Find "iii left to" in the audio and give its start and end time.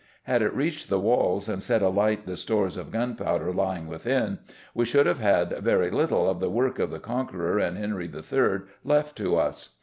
8.11-9.35